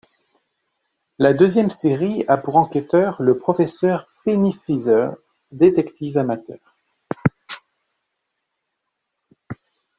[1.19, 5.11] La deuxième série a pour enquêteur le professeur Pennyfeather,
[5.51, 6.57] détective amateur.